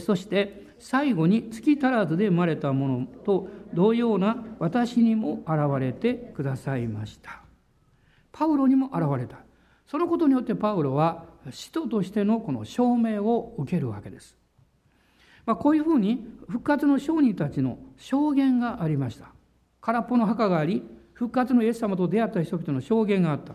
[0.00, 7.42] そして最後に月足らずで生まれたものと同様な私にも現れてくださいました
[8.32, 9.38] パウロにも現れた
[9.90, 14.36] そのことによってパウロは使徒としてのこの証明を受けるわけです。
[15.44, 19.32] まあ、こういうふうに復活の商人たちの証言がありました。
[19.80, 23.54] 空っぽの墓があり、復活のイエス様と出会った人々の証言があった。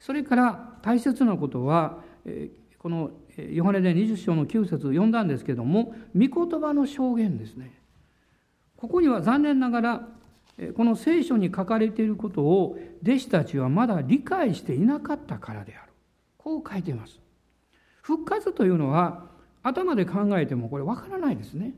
[0.00, 2.02] それから大切なことは、
[2.78, 7.72] このヨハネで20章の9節読んだんですけども、御言葉の証言ですね。
[8.76, 10.08] ここには残念ながら
[10.74, 15.92] この聖書に書かれていることを弟子たちはまだ理解していなかったからである。
[16.36, 17.20] こう書いています。
[18.02, 19.30] 復活というのは
[19.62, 21.74] 頭で考えてもこれわからないですね。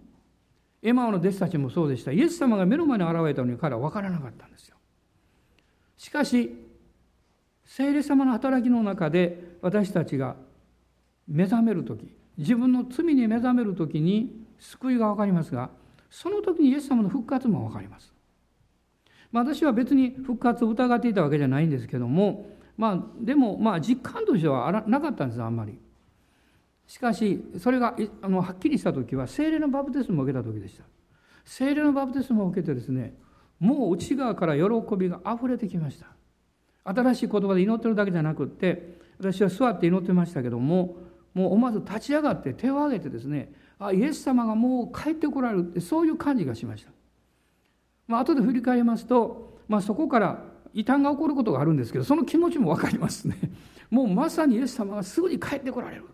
[0.83, 2.13] エマオの弟子たちもそうでした。
[2.13, 4.77] イエス様が目の前に現れたのに彼は分からなかったんですよ。
[5.97, 6.51] しかし
[7.65, 10.37] 聖霊様の働きの中で私たちが
[11.29, 15.71] 目覚める時自分の罪に目覚める時に救いが分かりますが
[16.11, 18.13] その時にイエス様の復活も分かります。
[19.33, 25.77] まあ、私は別に復活を疑っていたわけじゃないんですけども、まあ、でもまあ実感としてはなかったんですあんまり。
[26.87, 30.85] しかしそれがあのはっきりした時は精霊のバプテスマを受けた時でした。
[31.45, 33.15] 精霊のバプテスマを受けてですね
[33.59, 34.63] もう内側から喜
[34.97, 36.07] びがあふれてきました。
[36.85, 40.97] 新しい言葉で祈ってるだけじゃなくって私は座って祈ってましたけども
[41.35, 46.91] もう思わず立ち上がって手を挙げてですねあイエス様がもう帰ってこられるってそういう感じがしました。
[48.07, 53.37] まあ後で振り返りますと、まあ、そこから異端が起こることがあるんですけどその気持ちも分かりますね。
[53.91, 56.13] もうまさにイエス様がすぐに帰ってこられるって。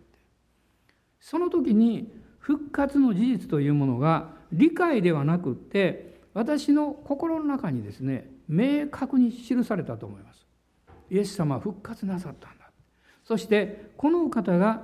[1.19, 10.45] その時に復活の事実というものが理解ではなくって私の心の中にですね明確に記されたと思います。
[11.09, 12.71] イエス様は復活なさったんだ。
[13.23, 14.81] そしてこの方が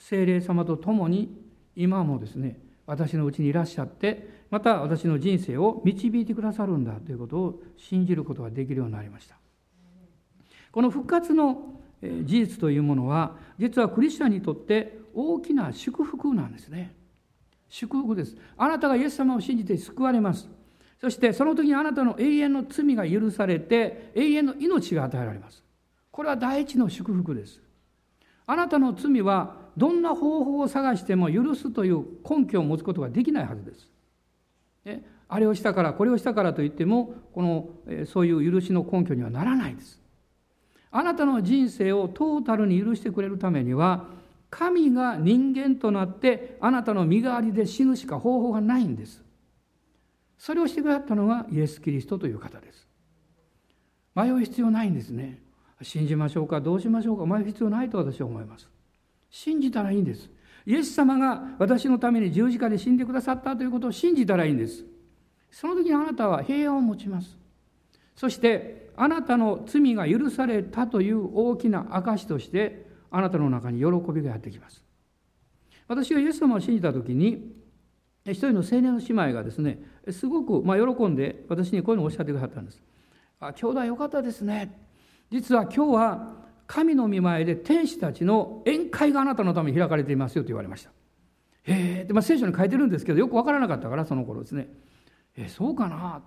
[0.00, 1.30] 精霊様と共に
[1.76, 9.36] 今もですね私のうちにいらっしゃってまた私の人生を導いてくださるんだということを信じることができるようになりました。
[10.72, 16.96] この復活の事実というものは実はクリスチャンにとって大きな祝福なんですね。
[17.68, 18.36] 祝福です。
[18.56, 20.48] あなたがイエス様を信じて救われます。
[21.00, 25.62] そしてその時にあなたの永遠の罪が許されて永遠の命が与えられます。
[26.10, 27.60] これは第一の祝福です。
[28.46, 33.88] あなたの罪はどんな方法を探しても許すという根拠を持つことができないはずです。
[34.84, 37.68] ねあれをしたからこれをしたからといってもこの
[38.06, 40.00] そういう許しの根拠にはならないです。
[40.90, 44.08] あなたの人生をトータルに許してくれるためには
[44.50, 49.22] 神が人間となってあなたの身代わりで死ぬしか方法がないんです。
[50.36, 52.88] それをしてくださったのがイエス・キリストという方です。
[54.14, 55.38] 迷う必要ないんですね。
[55.82, 58.68] 信じましょうかどうしましょうか迷う必要ないと私は思います。
[59.30, 60.28] 信じたらいいんです。
[60.66, 64.84] イエス様が私のために十字架で死んでくださったということを信じたらいいんです。
[65.50, 67.38] その時にあなたは平安を持ちます。
[68.14, 74.84] そしてあなたの罪が許されたという大きな証としてあなたの中に喜びがやってきます。
[75.88, 77.52] 私がイエス様を信じた時に
[78.26, 82.82] 一人の青年の姉妹がですねすごくま喜んで私にこういうのをおっしゃってくださったんです。
[83.40, 84.70] あ兄弟よかったですね。
[85.30, 90.90] 実は今日は神の御前で天使たちの宴会があなたのために開かれていますよと言われました。
[91.64, 94.68] へえ、でまあ、聖書に書いてるんですけどよく分からなかったからその頃ですね。
[95.36, 96.22] えそうかな？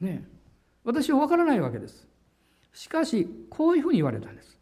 [0.00, 0.26] ね
[0.82, 2.08] 私は分からないわけです。
[2.72, 4.58] しかしこういうふうに言われたんです。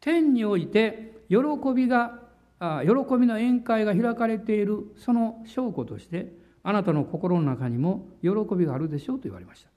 [0.00, 1.36] 天において喜
[1.72, 2.18] びが
[2.58, 6.32] あ喜びの宴会が開かれているその証拠として
[6.64, 9.70] あなたの心の中にも喜びがあるでしょうと言われました。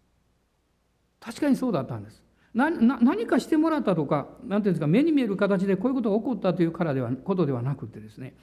[1.20, 2.24] 確かにそうだったんです。
[2.58, 8.34] 何かしてもらったとか何ていうんですか目に見える形でこういうことが起こったというからではことではなくてですね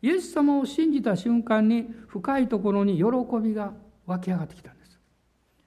[0.00, 3.04] イエス様を信じた瞬間に深いところに喜
[3.42, 3.72] びが
[4.06, 5.00] 湧き上がってきたんです。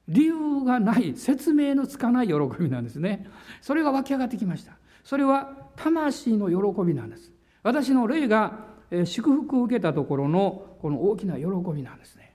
[0.08, 3.28] 理由がない説明のつかない喜びなんですね。
[3.62, 4.74] それが湧き上がってきました。
[5.04, 7.32] それは魂の喜びなんです。
[7.64, 8.60] 私の霊が
[9.06, 12.27] 祝福を受けたところのこの大きな喜びなんですね。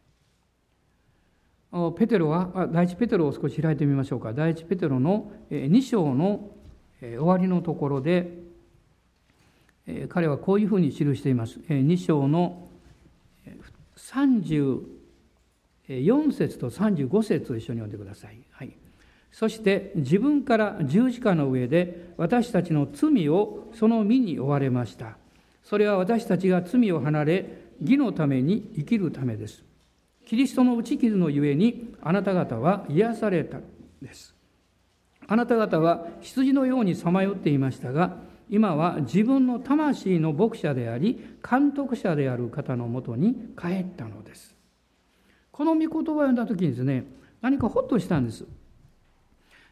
[1.96, 4.34] ペテロは第一ペテロを少し開いてみましょうか。
[4.34, 6.50] 第一ペテロの2章の
[7.00, 8.38] 終わりのところで
[10.10, 11.58] 彼はこういうふうに記しています。
[11.68, 12.68] 2章の
[13.96, 14.82] 34
[16.32, 18.76] 節と35節を一緒に読んでください、はい、
[19.30, 25.16] そして自分から十字架の上で私たちの罪をその身に追われました。
[25.64, 29.64] それは私たちが罪を離れ義のために生きるためです。
[30.26, 33.58] キリストの打ち傷のゆえにあなた方は癒された
[34.00, 34.34] です。
[35.26, 38.16] あなた方は羊のようにさまよっていましたが、
[38.50, 44.54] 今は自分の魂の牧者であり、監督者である方のもとに帰ったのです。
[45.50, 47.06] この御言葉を読んだ時にですね、
[47.40, 48.44] 何かほっとしたんです。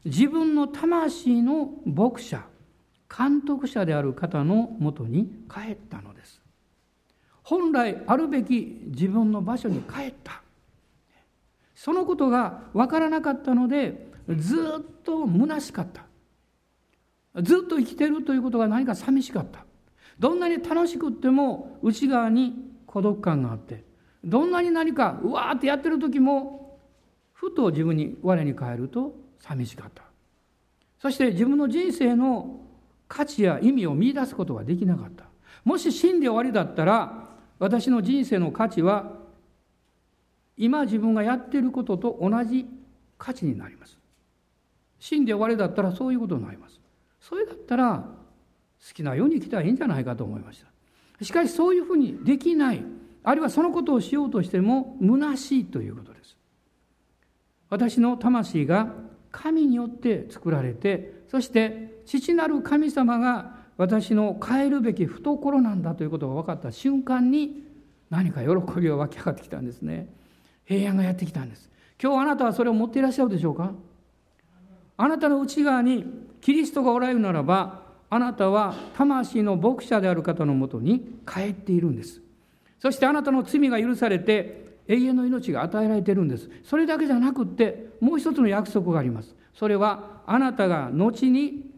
[0.05, 2.43] 自分の魂の牧者、
[3.15, 6.41] 監督者である方のもとに帰ったのです。
[7.43, 10.43] 本来あるべき自分の場所に帰った。
[11.83, 16.05] そのことが分からなかったのでずっと虚しかった。
[17.41, 19.65] ずっと生きてるということが何か寂しかった。
[20.19, 22.53] どんなに楽しくっても内側に
[22.85, 23.83] 孤独感があって
[24.23, 26.79] どんなに何かうわーってやってる時も
[27.33, 30.03] ふと自分に我に返ると寂しかった。
[30.99, 32.61] そして自分の人生の
[33.09, 35.25] 価値や意味を見出すことができなかった。
[35.65, 39.19] もし死んで終わりだったら私の人生の価値は
[40.57, 42.67] 今自分がやっていることと同じ
[43.19, 43.99] 価値になります。
[44.99, 46.81] 死んで終わりだったらそういうことになります。
[47.21, 48.09] それだったら
[48.87, 50.63] 好きなように生きたらいいんじゃないかと思いまし
[51.19, 51.25] た。
[51.25, 52.83] しかしそういうふうにできない。
[53.23, 56.37] あるいはそのことをしようとしても虚しいということです。
[57.69, 58.95] 私の魂が
[59.31, 67.65] 神によって作られてそして父なる神様が私の変えるべき懐なんだということが分かった瞬間に
[68.11, 70.13] 何か喜びが湧き上がってきたんですね。
[70.71, 71.69] 平安がやってきたんです。
[72.01, 73.73] 今日あなたはそれを持っていらっしゃるでしょうか？
[74.97, 76.05] あなたの内側に
[76.41, 82.21] キリストがおられるならばあなたは魂の牧者である方のもとに帰っているんです。
[82.79, 86.49] そしてあなたの罪が許されて永遠の命が与えられているんです。
[86.63, 89.35] それだけじゃなくってもう一つの約束があります。
[89.55, 91.69] それはあなたが後に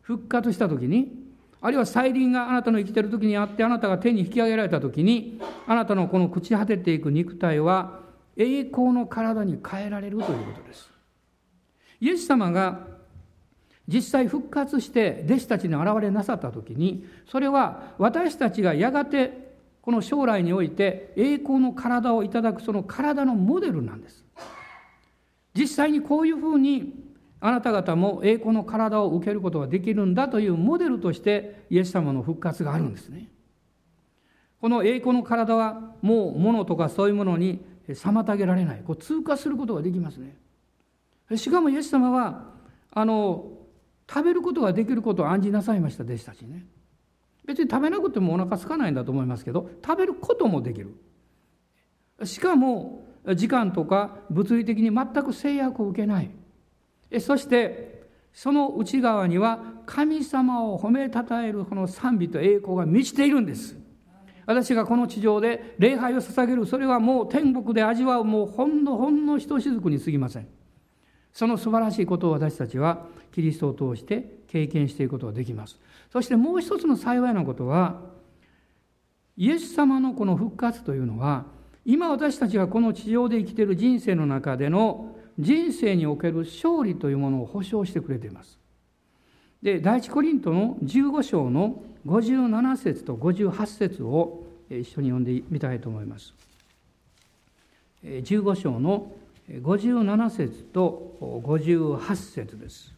[0.00, 1.12] 復活した時に
[1.60, 8.05] あるいは再臨があなたの生きている時にあってあなたが手に引き上げられた時にあなたのこの朽ち果てていく肉体は
[8.36, 10.90] 栄光の体に変えられるということです。
[12.00, 12.86] イエス様が
[13.88, 19.46] 実際復活して弟子たちに現れなさった時にそれは私たちがやがて
[19.80, 24.24] この将来において栄光の体をいただくその体のモデルなんです。
[25.54, 26.92] 実際にこういうふうに
[27.40, 33.30] あなた方も栄光の体を受けることができるんだというモデルとしてイエス様の復活があるんですね。
[34.60, 37.64] この栄光の体はもう物とかそういうものに
[37.94, 38.82] 妨げられない。
[38.84, 40.36] こう通過することができますね。
[41.36, 42.52] しかもイエス様は
[42.90, 43.52] あの
[44.08, 46.66] 食べることができることを案じなさいました弟子たちね。
[47.44, 50.94] 別に食べなくてもお腹空かないんだと思いますけど食べることもできる。
[52.24, 56.30] しかも時間とか物理的に全く制約を受けない。
[57.20, 63.76] そしてその内側には神様を褒めたたえるこの賛美と栄光が満ちているんです。
[64.46, 66.66] 私がこの地上で礼拝を捧げる。
[66.66, 70.46] それはもう天国で味わうもうほんのほんのひとしずくに過ぎません。
[71.32, 75.78] その素晴らしいことを私たちはキリストを通して経験していくことができます。
[76.10, 78.00] そしてもう一つの幸いなことは
[79.36, 81.44] イエス様のこの復活というのは
[81.84, 88.58] 今私たちがこの地上で生きている人生の中での人生における勝利というものを保証してくれています。
[89.62, 96.34] で第一コリントの15章の57節と58節を一緒に読んでみたいと思います。
[98.04, 99.10] 15章の
[99.50, 102.92] 57節と58節です。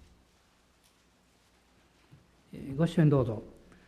[2.77, 3.43] ご支援どうぞ。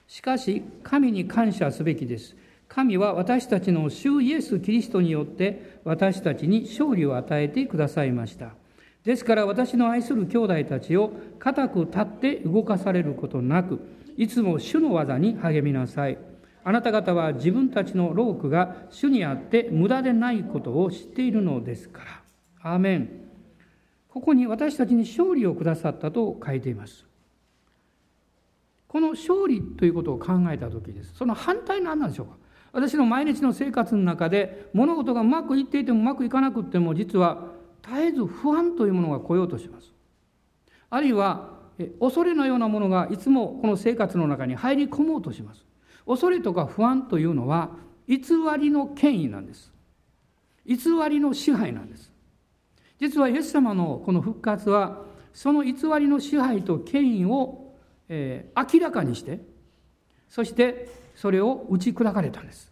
[0.07, 2.37] しかし、神に感謝すべきです。
[2.69, 8.55] 神は私たちの主イエス・キリストによって私たちに勝利を与えてくださいました。
[9.05, 13.81] ですから私の愛する兄弟たちを固く立って動かされることなく、
[14.17, 16.19] いつも主の技に励みなさい。
[16.63, 22.03] あなた方は自分たちの労苦が主にあって無駄でないことを知っているのですか
[22.63, 22.73] ら。
[22.73, 23.11] アーメン。
[24.09, 27.07] ここに私たちに勝利をくださったと書いています。
[28.91, 32.33] この勝利ということを考えた時ですその反対何なんでしょうか
[32.73, 37.53] 私の毎日の生活の中で物事がうまくいっていてもうまくいかなくても実は
[37.83, 39.93] 絶えず不安というものが来ようとします。
[40.91, 41.59] あるいは
[42.01, 45.65] 恐れのようなものがいつもこの生活の中に入り込もうとします。
[46.07, 47.71] 恐れとか不安というのは
[48.09, 48.19] 偽
[48.59, 49.73] りの権威なんです。
[50.67, 50.77] 偽
[51.09, 52.13] りの支配なんです。
[52.99, 57.71] 実はイエス様のこの復活はその偽りの支配と権威を
[58.13, 59.41] えー、明らかにして
[60.29, 62.70] そしてそれを打ち砕かれたんです。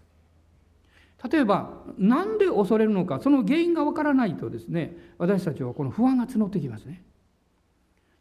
[1.30, 7.02] 例えば何で恐れるのかその原因がわからないとですね私たちはこの不安が募ってきますね。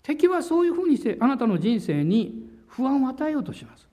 [0.08, 3.90] 敵はそういうふうにしてあなたの人生に不安を与えようとします、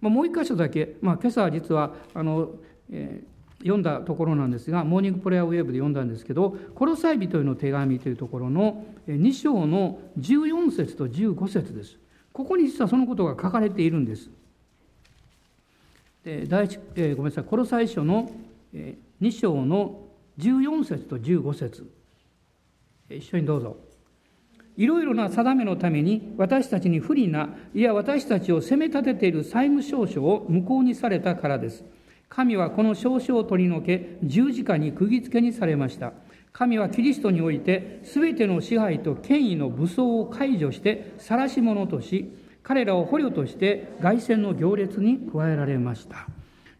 [0.00, 2.50] まあ、もう一箇所だけ、まあ、今朝実はあの、
[2.92, 11.98] えー、読んだところなんですがモーニングプレアウェーブで読んだんですけど「コロサイ人への手紙」というところの2章の14節と15節です。
[12.32, 14.30] ここに実はそのことが書かれているんです。
[16.24, 18.30] で第一、えー、ごめんなさい、コロサイ書の、
[18.74, 20.02] えー、2章の
[20.38, 21.90] 14節と15節
[23.10, 23.76] 一緒にどうぞ。
[24.76, 31.84] いろいろな定めのために私たちに不利な、いや私たちを責め立てている債務証書を無効にされたからです。
[32.28, 36.12] 神はこの証書を取り除け、十字架に釘付けにされました。
[36.52, 42.32] 神はキリストにおいて全ての支配と権威の武装を解除して晒し者とし
[42.62, 46.26] 彼らを捕虜として凱旋の行列に加えられました。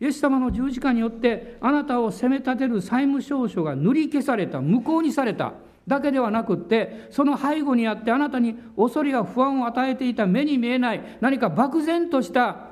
[0.01, 5.55] イエス様の十字架によってあなたを責め立てる債務証書が塗り消された無効にされた
[5.89, 12.69] だけではなくってその背後にあってあなたに恐れや不安を与えていた目に見えない何か漠然とした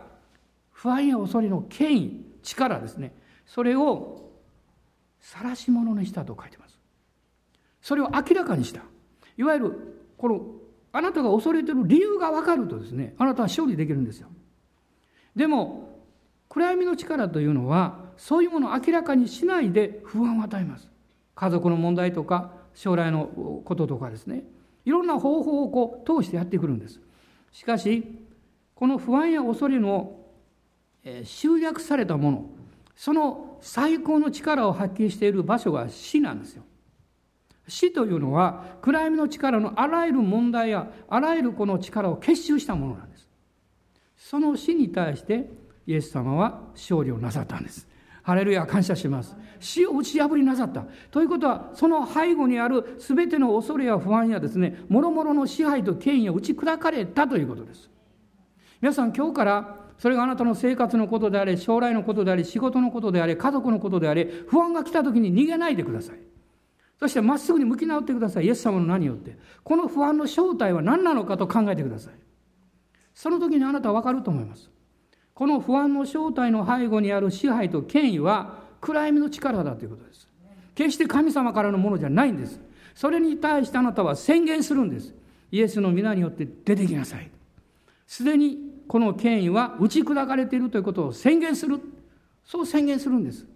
[0.71, 3.13] 不安や恐れの権威力ですね。
[3.47, 4.31] それを
[5.21, 6.79] 晒し者にしたと書いてます。
[7.81, 8.83] それを明らかにした。
[9.37, 10.41] いわゆるこの
[10.97, 14.29] あなたが恐れてる理由が分かるとですねあなたは勝利できるんですよ。
[15.35, 16.01] でも
[16.49, 20.89] 暗闇の力というのはそういうものを明らかにしないで不安を与えます。
[21.35, 23.27] 家族の問題とか将来の
[23.65, 24.45] こととかですね。
[24.87, 26.99] いろんな方法をこう通してやってくるんです。
[27.53, 28.03] しかし
[28.75, 30.17] この不安や恐れの
[31.25, 32.51] 集約されたもの
[32.95, 36.63] その最高の力を発揮している場所が死なんですよ。
[37.69, 43.29] 死というのは暗闇の力のあらゆる問題やあらゆるこの力を結集したものなんです。
[44.17, 45.51] その死に対して
[45.87, 47.89] イエス様は勝利をなさったんです。
[48.23, 49.37] ハレルヤ感謝します。
[49.61, 57.91] 死を打ち破りなさったということはその背後にある全ての恐れや不安やですねもろもろの支配と権威を打ち砕かれたということです。
[58.81, 66.19] 皆さん今日からそれがあなたの生活のことであれ将来のことであれ仕事のことであれ家族のことであれ不安が来た時に逃げないでください。
[66.99, 68.47] そしてまっすぐに向き直ってください。
[68.47, 69.37] イエス様の何によって。
[69.63, 72.15] この不安の正体は何なのかと考えてください。
[73.15, 74.71] その時にあなたは分かると思います。
[75.35, 80.27] この不安の正体の背後にある支配と権威は暗闇の力だということです。
[80.75, 82.61] 決して神様からのものじゃないんです。
[82.95, 85.15] それに対してあなたは宣言するんです。
[85.51, 87.31] イエスの皆によって出てきなさい。
[88.07, 91.81] すでにこの権威は打ち砕かれているということを宣言する。
[92.45, 93.47] そう宣言するんです。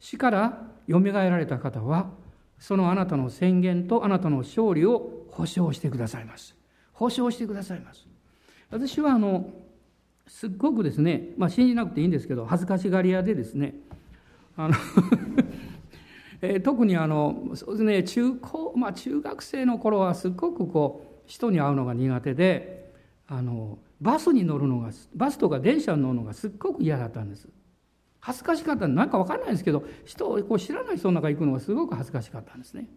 [0.00, 2.10] 死からよみがえられた方は
[2.58, 6.56] そのあなたの宣言とあなたの勝利を保証してくださいます。
[6.92, 8.06] 保証してくださいます。
[8.70, 9.50] 私はあの
[10.26, 13.74] すっごくですね、まあ、信じなくていいんですけど恥ずかしがり屋でですね
[14.56, 14.74] あの
[16.42, 22.92] えー、特にあのそうですね中高、まあ、中学生の頃はすっごくこう人に会うのが苦手で
[23.26, 27.48] あのバスに乗るのがバスとか電車に乗るのがすっごく嫌だったんです。
[28.26, 32.88] 恥ずかしかったなんか分かんないんですけど人をこう知らない人の中行くのがすごく恥ずかしかったんですね。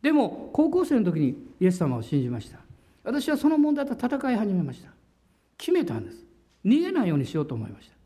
[0.00, 2.60] でも高校生の時にイエス様を信じました。
[3.02, 4.90] 私はその問題と戦い始めました。
[5.56, 6.24] 決めたんです。
[6.64, 7.96] 逃げないようにしようと思いました。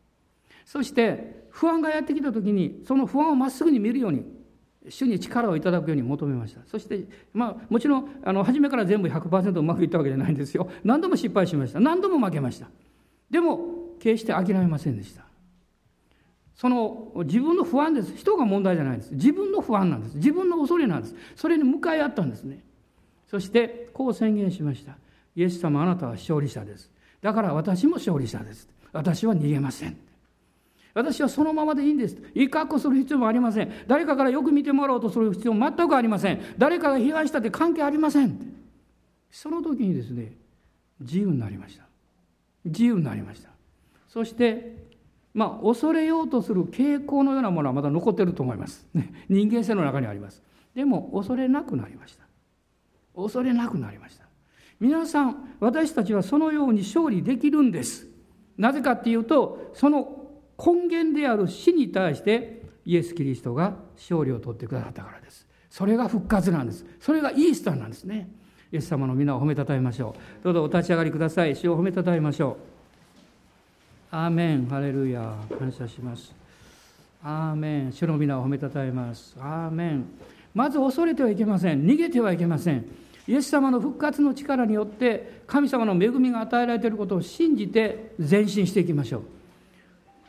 [0.64, 4.25] そして不安がやってきた時にその不安をまっすぐに見るように
[4.89, 6.62] 主に力をいただくように求めました。
[6.66, 7.05] そして
[7.35, 10.70] まあもちろんあの初めから全部100%うまくいったわけじゃないんですよ。
[10.85, 11.81] 何度も失敗しました。
[11.81, 12.70] 何度も負けました。
[13.31, 15.32] でも決して諦めませんでした。
[16.55, 22.61] その自分の不安です人が問題じゃないです自分の不安なんです自分の恐れなんですそれに向かい合ったんですね
[23.30, 24.96] そしてこう宣言しました
[25.34, 26.90] イエス様あなたは勝利者です
[27.22, 29.96] だから私も勝利者です私は逃げません
[30.94, 32.16] 私はそのままでいいんです。
[32.34, 33.72] いい格好する必要もありません。
[33.86, 36.40] 誰かからよく見てもらおうとする必要も全くありません。
[36.59, 38.38] 誰かが批判したって関係ありません。
[39.30, 40.32] その時にですね、
[41.00, 41.84] 自由になりました。
[42.64, 43.48] 自由になりました。
[44.09, 44.82] そして、
[45.35, 48.87] まあ、恐れようとする傾向のようなものはまだ残ってると思います。
[49.28, 50.43] 人間性の中にあります。
[50.74, 52.24] でも、恐れなくなりました。
[53.14, 54.26] 恐れなくなりました。
[54.80, 58.09] 皆さん、私たちはそのように勝利できるんです。
[58.59, 60.22] なぜかっていうと、その
[60.59, 65.47] 根源である死に対してイエス・キリストが勝利を取ってくださったからです。
[65.70, 66.85] それが復活なんです。
[67.01, 68.28] それがイースターなんですね。
[68.72, 70.45] イエス様の皆を褒めたたえましょう。
[70.45, 71.57] どうぞお立ち上がりください。
[71.57, 72.72] 主を褒めたたえましょう。
[74.13, 74.67] アーメン。
[74.67, 75.35] ハレルヤ。
[75.59, 76.33] 感謝します。
[77.25, 77.93] アーメン。
[77.93, 79.35] 主の皆を褒めたたえます。
[79.41, 80.05] アーメン。
[80.55, 81.85] まず恐れてはいけません。
[81.85, 82.85] 逃げてはいけません。
[83.27, 89.23] イエス様の復活の力によって神様の恵みが与えられていることを信じて前進していきましょう。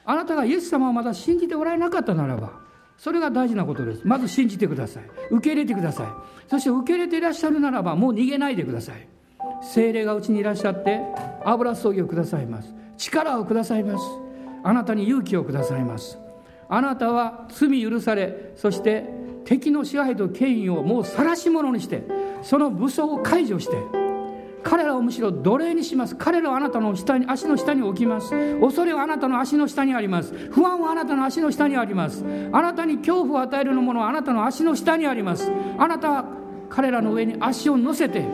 [0.05, 2.51] あなたがイエス様をまだ信じておられなかったならば
[2.97, 6.07] それが大事なことですまず信じてください受け入れてください
[6.49, 9.07] そして受け入れていらっしゃるならばもう逃げないでください
[9.61, 10.99] 精霊がうちにいらっしゃって
[11.45, 14.03] 油注ぎをくださいます力をくださいます。
[14.63, 16.17] あなたに勇気をくださいます。
[16.69, 19.05] あなたは罪許されそして
[19.45, 22.03] 敵の支配と権威をもう晒し者にして
[22.41, 23.75] その武装を解除して
[24.63, 26.15] 彼らをむしろ奴隷にします。
[26.15, 28.31] 彼らはあなたの下に足の下に置きます。
[28.61, 30.33] 恐れはあなたの足の下にあります。
[30.51, 32.23] 不安はあなたの足の下にあります。
[32.51, 35.51] あなたに恐怖を与えるものはあなたの足の下にあります。
[35.77, 36.25] あなたは
[36.69, 38.25] 彼らの上に足を乗せて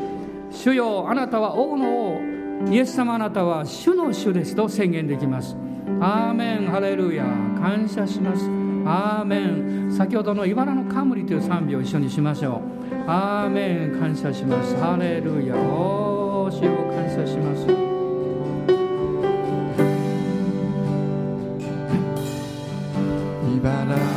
[0.51, 2.18] 主よあなたは王の王。
[2.68, 5.55] イエス様あなたは主の主ですと宣言できます。
[6.01, 6.68] アーメン。
[6.68, 7.24] ハレルヤ。
[7.60, 8.45] 感謝します。
[8.86, 9.91] アーメン。
[9.91, 13.10] 先ほどの茨の冠という賛美を一緒にしましょう。
[13.10, 13.99] アーメン。
[13.99, 14.76] 感謝します。
[14.78, 15.55] ハレルヤ。
[15.55, 17.66] 主を感謝します。
[23.45, 24.09] 利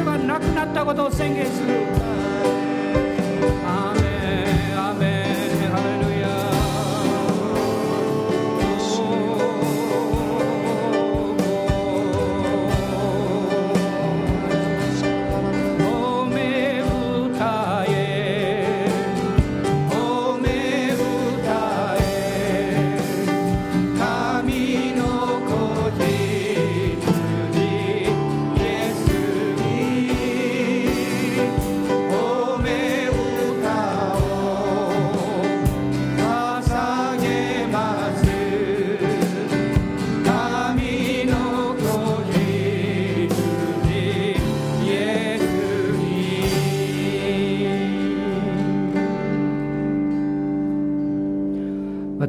[0.00, 2.29] 所がなくなったことを宣言する。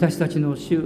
[0.01, 0.81] 私たちの主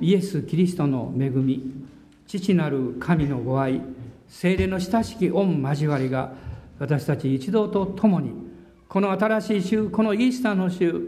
[0.00, 1.84] イエス・キリストの恵み
[2.28, 3.80] 父なる神のご愛
[4.28, 6.34] 精霊の親しき御交わりが
[6.78, 8.30] 私たち一同と共に
[8.88, 11.02] この新しい週このイースターの週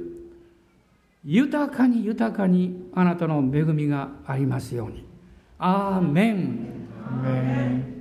[1.25, 5.07] 豊かに豊かにあなたの恵みがありますように。
[5.61, 7.91] アーメン。